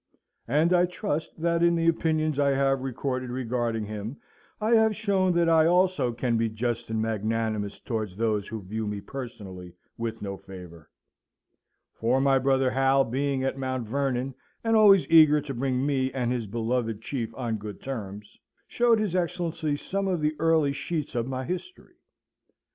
[And 0.47 0.73
I 0.73 0.87
trust 0.87 1.39
that 1.39 1.61
in 1.61 1.75
the 1.75 1.87
opinions 1.87 2.39
I 2.39 2.55
have 2.55 2.81
recorded 2.81 3.29
regarding 3.29 3.85
him, 3.85 4.17
I 4.59 4.71
have 4.71 4.95
shown 4.95 5.31
that 5.35 5.47
I 5.47 5.67
also 5.67 6.11
can 6.11 6.37
be 6.37 6.49
just 6.49 6.89
and 6.89 6.99
magnanimous 6.99 7.79
towards 7.79 8.15
those 8.17 8.47
who 8.47 8.63
view 8.63 8.87
me 8.87 8.99
personally 8.99 9.75
with 9.99 10.19
no 10.19 10.37
favour. 10.37 10.89
For 11.93 12.19
my 12.19 12.39
brother 12.39 12.71
Hal 12.71 13.03
being 13.03 13.43
at 13.43 13.59
Mount 13.59 13.87
Vernon, 13.87 14.33
and 14.63 14.75
always 14.75 15.05
eager 15.07 15.39
to 15.41 15.53
bring 15.53 15.85
me 15.85 16.11
and 16.13 16.31
his 16.31 16.47
beloved 16.47 17.03
Chief 17.03 17.31
on 17.35 17.57
good 17.57 17.79
terms, 17.79 18.39
showed 18.67 18.97
his 18.97 19.15
Excellency 19.15 19.75
some 19.77 20.07
of 20.07 20.19
the 20.19 20.35
early 20.39 20.73
sheets 20.73 21.13
of 21.13 21.27
my 21.27 21.45
History. 21.45 21.97